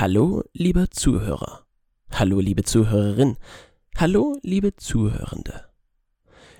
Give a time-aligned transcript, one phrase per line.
[0.00, 1.66] Hallo, lieber Zuhörer.
[2.12, 3.36] Hallo, liebe Zuhörerin.
[3.96, 5.64] Hallo, liebe Zuhörende.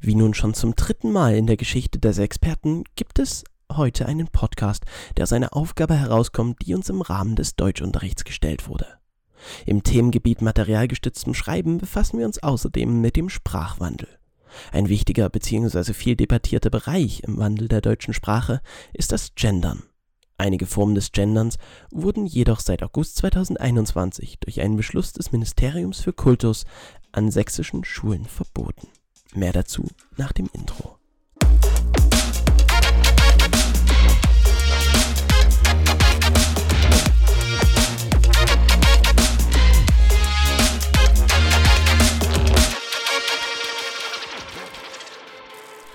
[0.00, 4.28] Wie nun schon zum dritten Mal in der Geschichte des Experten gibt es heute einen
[4.28, 4.84] Podcast,
[5.16, 8.98] der aus einer Aufgabe herauskommt, die uns im Rahmen des Deutschunterrichts gestellt wurde.
[9.64, 14.08] Im Themengebiet materialgestütztem Schreiben befassen wir uns außerdem mit dem Sprachwandel.
[14.72, 15.94] Ein wichtiger bzw.
[15.94, 18.60] viel debattierter Bereich im Wandel der deutschen Sprache
[18.92, 19.84] ist das Gendern.
[20.42, 21.56] Einige Formen des Genderns
[21.92, 26.64] wurden jedoch seit August 2021 durch einen Beschluss des Ministeriums für Kultus
[27.12, 28.88] an sächsischen Schulen verboten.
[29.36, 30.98] Mehr dazu nach dem Intro.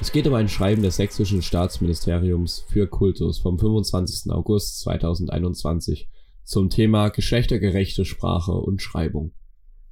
[0.00, 4.30] Es geht um ein Schreiben des sächsischen Staatsministeriums für Kultus vom 25.
[4.30, 6.08] August 2021
[6.44, 9.32] zum Thema geschlechtergerechte Sprache und Schreibung.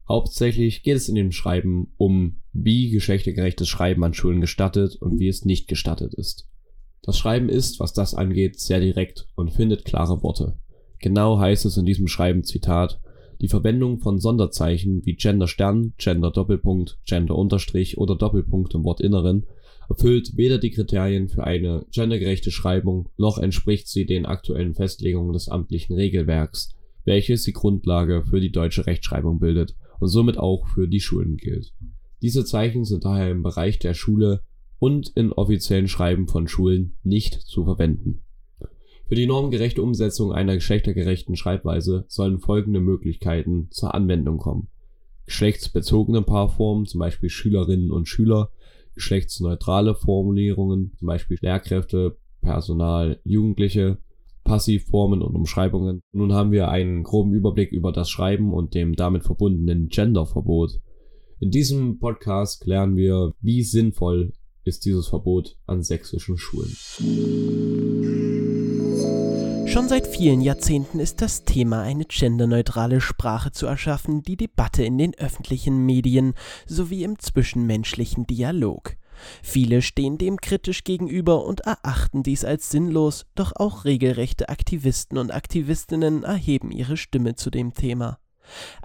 [0.08, 5.26] Hauptsächlich geht es in dem Schreiben um, wie geschlechtergerechtes Schreiben an Schulen gestattet und wie
[5.26, 6.48] es nicht gestattet ist.
[7.02, 10.56] Das Schreiben ist, was das angeht, sehr direkt und findet klare Worte.
[11.00, 13.00] Genau heißt es in diesem Schreiben Zitat
[13.40, 19.46] die Verwendung von Sonderzeichen wie Gender Stern, Gender Doppelpunkt, Gender Unterstrich oder Doppelpunkt im Wortinneren
[19.88, 25.48] erfüllt weder die Kriterien für eine gendergerechte Schreibung noch entspricht sie den aktuellen Festlegungen des
[25.48, 31.00] amtlichen Regelwerks, welches die Grundlage für die deutsche Rechtschreibung bildet und somit auch für die
[31.00, 31.72] Schulen gilt.
[32.22, 34.42] Diese Zeichen sind daher im Bereich der Schule
[34.78, 38.20] und in offiziellen Schreiben von Schulen nicht zu verwenden.
[39.08, 44.68] Für die normgerechte Umsetzung einer geschlechtergerechten Schreibweise sollen folgende Möglichkeiten zur Anwendung kommen.
[45.26, 48.50] Geschlechtsbezogene Paarformen, zum Beispiel Schülerinnen und Schüler,
[48.96, 53.98] geschlechtsneutrale Formulierungen, zum Beispiel Lehrkräfte, Personal, Jugendliche,
[54.42, 56.02] Passivformen und Umschreibungen.
[56.12, 60.80] Nun haben wir einen groben Überblick über das Schreiben und dem damit verbundenen Genderverbot.
[61.38, 64.32] In diesem Podcast klären wir, wie sinnvoll
[64.64, 66.76] ist dieses Verbot an sächsischen Schulen.
[69.66, 74.96] Schon seit vielen Jahrzehnten ist das Thema, eine genderneutrale Sprache zu erschaffen, die Debatte in
[74.96, 76.34] den öffentlichen Medien
[76.66, 78.96] sowie im zwischenmenschlichen Dialog.
[79.42, 85.34] Viele stehen dem kritisch gegenüber und erachten dies als sinnlos, doch auch regelrechte Aktivisten und
[85.34, 88.18] Aktivistinnen erheben ihre Stimme zu dem Thema.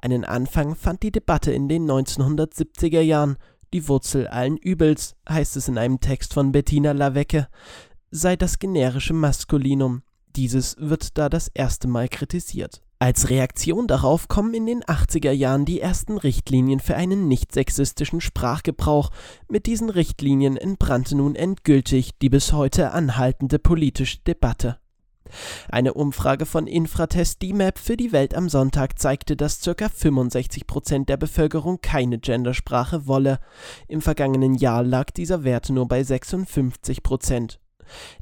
[0.01, 3.37] Einen Anfang fand die Debatte in den 1970er Jahren.
[3.73, 7.47] Die Wurzel allen Übels, heißt es in einem Text von Bettina Lavecke,
[8.09, 10.01] sei das generische Maskulinum.
[10.35, 12.81] Dieses wird da das erste Mal kritisiert.
[12.99, 18.21] Als Reaktion darauf kommen in den 80er Jahren die ersten Richtlinien für einen nicht sexistischen
[18.21, 19.09] Sprachgebrauch.
[19.49, 24.77] Mit diesen Richtlinien entbrannte nun endgültig die bis heute anhaltende politische Debatte.
[25.69, 29.89] Eine Umfrage von Infratest DMAP für die Welt am Sonntag zeigte, dass ca.
[29.89, 33.39] 65 Prozent der Bevölkerung keine Gendersprache wolle.
[33.87, 37.60] Im vergangenen Jahr lag dieser Wert nur bei 56 Prozent.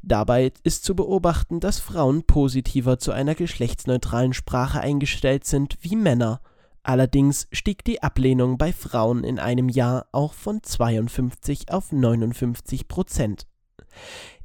[0.02, 6.41] Dabei ist zu beobachten, dass Frauen positiver zu einer geschlechtsneutralen Sprache eingestellt sind wie Männer.
[6.84, 13.47] Allerdings stieg die Ablehnung bei Frauen in einem Jahr auch von 52 auf 59 Prozent.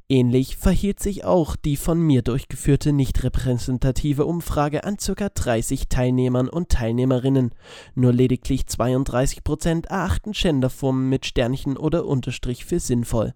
[0.07, 5.29] Ähnlich verhielt sich auch die von mir durchgeführte nicht repräsentative Umfrage an ca.
[5.29, 7.55] 30 Teilnehmern und Teilnehmerinnen.
[7.95, 13.33] Nur lediglich 32 Prozent erachten Genderformen mit Sternchen oder Unterstrich für sinnvoll.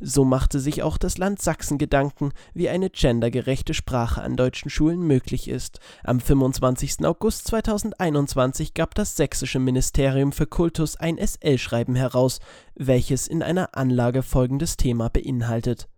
[0.00, 5.00] So machte sich auch das Land Sachsen Gedanken, wie eine gendergerechte Sprache an deutschen Schulen
[5.00, 5.80] möglich ist.
[6.04, 7.04] Am 25.
[7.04, 12.40] August 2021 gab das sächsische Ministerium für Kultus ein SL-Schreiben heraus,
[12.74, 15.88] welches in einer Anlage folgendes Thema beinhaltet.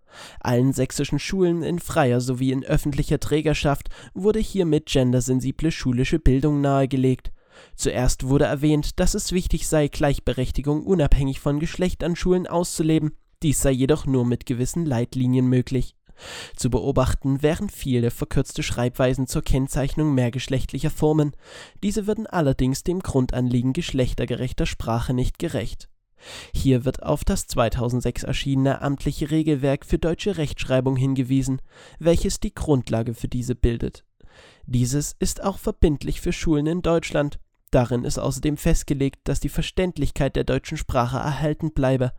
[0.40, 7.32] Allen sächsischen Schulen in freier sowie in öffentlicher Trägerschaft wurde hiermit gendersensible schulische Bildung nahegelegt.
[7.76, 13.12] Zuerst wurde erwähnt, dass es wichtig sei, Gleichberechtigung unabhängig von Geschlecht an Schulen auszuleben
[13.42, 15.94] dies sei jedoch nur mit gewissen Leitlinien möglich.
[16.56, 21.32] Zu beobachten wären viele verkürzte Schreibweisen zur Kennzeichnung mehrgeschlechtlicher Formen.
[21.82, 25.88] Diese würden allerdings dem Grundanliegen geschlechtergerechter Sprache nicht gerecht.
[26.54, 31.60] Hier wird auf das 2006 erschienene amtliche Regelwerk für deutsche Rechtschreibung hingewiesen,
[31.98, 34.04] welches die Grundlage für diese bildet.
[34.66, 37.40] Dieses ist auch verbindlich für Schulen in Deutschland.
[37.72, 42.12] Darin ist außerdem festgelegt, dass die Verständlichkeit der deutschen Sprache erhalten bleibe.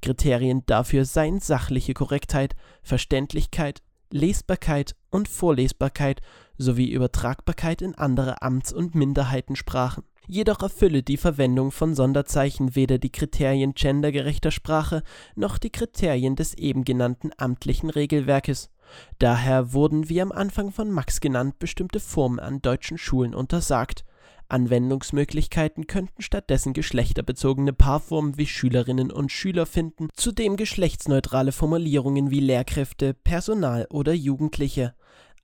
[0.00, 2.54] Kriterien dafür seien sachliche Korrektheit,
[2.84, 6.20] Verständlichkeit, Lesbarkeit und Vorlesbarkeit
[6.58, 10.04] sowie Übertragbarkeit in andere Amts- und Minderheitensprachen.
[10.28, 15.02] Jedoch erfülle die Verwendung von Sonderzeichen weder die Kriterien gendergerechter Sprache
[15.34, 18.70] noch die Kriterien des eben genannten amtlichen Regelwerkes.
[19.18, 24.04] Daher wurden, wie am Anfang von Max genannt, bestimmte Formen an deutschen Schulen untersagt.
[24.50, 33.14] Anwendungsmöglichkeiten könnten stattdessen geschlechterbezogene Paarformen wie Schülerinnen und Schüler finden, zudem geschlechtsneutrale Formulierungen wie Lehrkräfte,
[33.14, 34.94] Personal oder Jugendliche.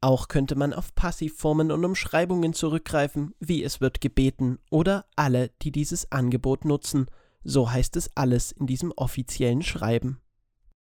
[0.00, 5.72] Auch könnte man auf Passivformen und Umschreibungen zurückgreifen, wie es wird gebeten oder alle, die
[5.72, 7.06] dieses Angebot nutzen.
[7.42, 10.20] So heißt es alles in diesem offiziellen Schreiben.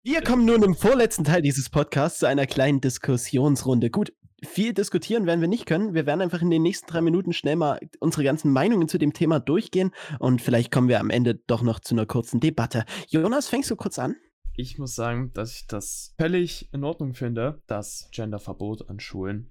[0.05, 3.89] Wir kommen nun im vorletzten Teil dieses Podcasts zu einer kleinen Diskussionsrunde.
[3.89, 4.13] Gut,
[4.45, 5.95] viel diskutieren werden wir nicht können.
[5.95, 9.13] Wir werden einfach in den nächsten drei Minuten schnell mal unsere ganzen Meinungen zu dem
[9.13, 12.85] Thema durchgehen und vielleicht kommen wir am Ende doch noch zu einer kurzen Debatte.
[13.09, 14.17] Jonas, fängst du kurz an?
[14.55, 19.51] Ich muss sagen, dass ich das völlig in Ordnung finde, das Genderverbot an Schulen.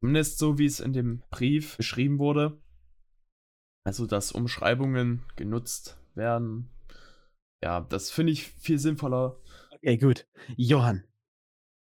[0.00, 2.60] Zumindest so, wie es in dem Brief beschrieben wurde.
[3.84, 6.70] Also, dass Umschreibungen genutzt werden.
[7.62, 9.40] Ja, das finde ich viel sinnvoller.
[9.72, 10.26] Okay, gut.
[10.56, 11.04] Johann.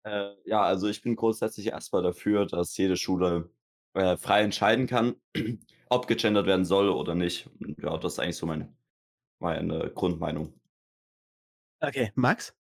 [0.07, 3.49] Äh, ja, also ich bin grundsätzlich erstmal dafür, dass jede Schule
[3.93, 5.15] äh, frei entscheiden kann,
[5.89, 7.49] ob gegendert werden soll oder nicht.
[7.81, 8.73] Ja, das ist eigentlich so meine,
[9.39, 10.53] meine Grundmeinung.
[11.81, 12.55] Okay, Max?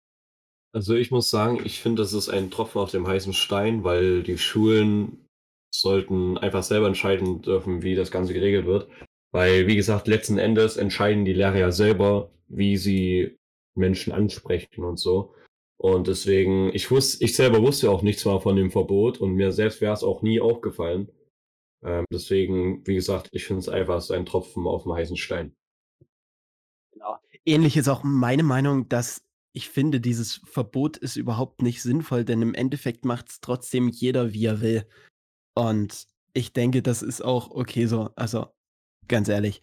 [0.74, 4.24] Also ich muss sagen, ich finde, das ist ein Tropfen auf dem heißen Stein, weil
[4.24, 5.28] die Schulen
[5.70, 8.90] sollten einfach selber entscheiden dürfen, wie das Ganze geregelt wird.
[9.32, 13.38] Weil, wie gesagt, letzten Endes entscheiden die Lehrer ja selber, wie sie
[13.76, 15.36] Menschen ansprechen und so.
[15.84, 19.52] Und deswegen, ich wusste, ich selber wusste auch nichts mal von dem Verbot und mir
[19.52, 21.12] selbst wäre es auch nie aufgefallen.
[21.84, 25.54] Ähm, deswegen, wie gesagt, ich finde es einfach so ein Tropfen auf dem heißen Stein.
[26.94, 27.18] Genau.
[27.44, 32.42] Ähnlich ist auch meine Meinung, dass ich finde, dieses Verbot ist überhaupt nicht sinnvoll, denn
[32.42, 34.88] im Endeffekt macht es trotzdem jeder, wie er will.
[35.54, 38.10] Und ich denke, das ist auch okay so.
[38.16, 38.48] Also,
[39.10, 39.62] ganz ehrlich.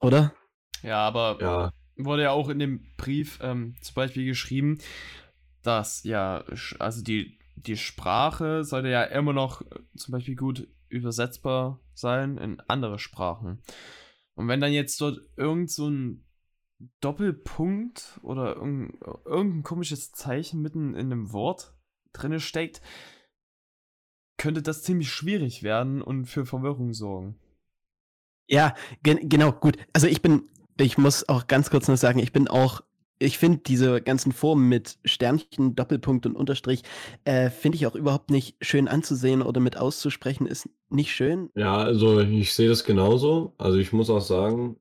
[0.00, 0.34] Oder?
[0.82, 1.72] Ja, aber ja.
[2.04, 4.78] Wurde ja auch in dem Brief ähm, zum Beispiel geschrieben,
[5.62, 6.44] dass ja,
[6.78, 12.60] also die, die Sprache sollte ja immer noch äh, zum Beispiel gut übersetzbar sein in
[12.68, 13.62] andere Sprachen.
[14.34, 16.24] Und wenn dann jetzt dort irgend so ein
[17.00, 21.74] Doppelpunkt oder irgendein, komisches Zeichen mitten in einem Wort
[22.12, 22.80] drinne steckt,
[24.38, 27.38] könnte das ziemlich schwierig werden und für Verwirrung sorgen.
[28.48, 29.76] Ja, gen genau, gut.
[29.92, 30.48] Also ich bin,
[30.80, 32.82] ich muss auch ganz kurz noch sagen, ich bin auch,
[33.18, 36.82] ich finde diese ganzen Formen mit Sternchen, Doppelpunkt und Unterstrich,
[37.24, 41.50] äh, finde ich auch überhaupt nicht schön anzusehen oder mit auszusprechen, ist nicht schön.
[41.54, 43.54] Ja, also ich sehe das genauso.
[43.58, 44.76] Also ich muss auch sagen,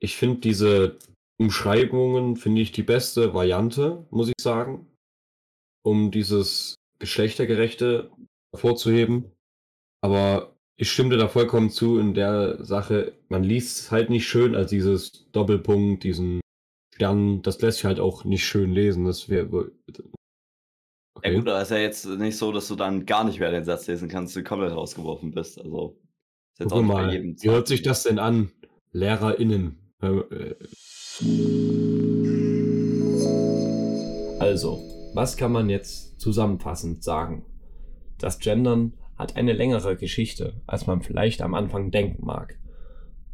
[0.00, 0.98] ich finde diese
[1.40, 4.86] Umschreibungen, finde ich die beste Variante, muss ich sagen,
[5.84, 8.10] um dieses Geschlechtergerechte
[8.52, 9.32] hervorzuheben.
[10.02, 14.28] Aber ich stimme dir da vollkommen zu in der Sache, man liest es halt nicht
[14.28, 16.40] schön als dieses Doppelpunkt, diesen
[16.94, 19.04] Stern, das lässt sich halt auch nicht schön lesen.
[19.04, 19.72] Das wäre.
[21.14, 21.32] Okay.
[21.32, 23.64] Ja gut, aber ist ja jetzt nicht so, dass du dann gar nicht mehr den
[23.64, 25.60] Satz lesen kannst, du komplett rausgeworfen bist.
[25.60, 25.98] Also
[26.52, 28.52] ist jetzt Guck auch mal, wie hört sich das denn an?
[28.92, 29.78] LehrerInnen.
[30.00, 30.54] Äh,
[34.38, 34.80] also,
[35.14, 37.44] was kann man jetzt zusammenfassend sagen?
[38.18, 42.58] Das Gendern hat eine längere Geschichte, als man vielleicht am Anfang denken mag.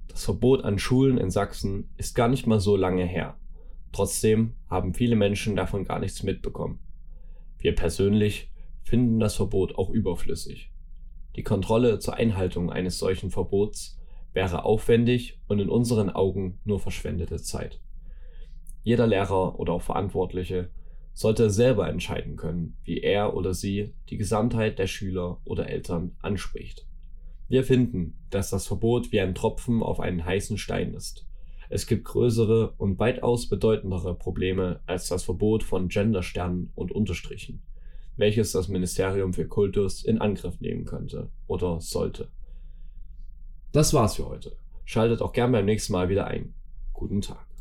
[0.08, 3.36] Das Verbot an Schulen in Sachsen ist gar nicht mal so lange her.
[3.92, 6.80] Trotzdem haben viele Menschen davon gar nichts mitbekommen.
[7.58, 8.50] Wir persönlich
[8.82, 10.72] finden das Verbot auch überflüssig.
[11.36, 14.00] Die Kontrolle zur Einhaltung eines solchen Verbots
[14.32, 17.80] wäre aufwendig und in unseren Augen nur verschwendete Zeit.
[18.82, 20.70] Jeder Lehrer oder auch Verantwortliche
[21.14, 26.86] sollte selber entscheiden können, wie er oder sie die Gesamtheit der Schüler oder Eltern anspricht.
[27.48, 31.24] Wir finden, dass das Verbot wie ein Tropfen auf einen heißen Stein ist.
[31.70, 37.62] Es gibt größere und weitaus bedeutendere Probleme als das Verbot von Gendersternen und Unterstrichen,
[38.16, 42.28] welches das Ministerium für Kultus in Angriff nehmen könnte oder sollte.
[43.72, 44.56] Das war's für heute.
[44.84, 46.54] Schaltet auch gern beim nächsten Mal wieder ein.
[46.92, 47.53] Guten Tag.